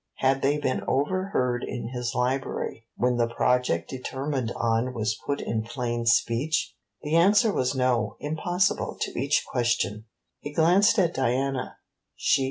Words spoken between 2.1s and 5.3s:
library when the project determined on was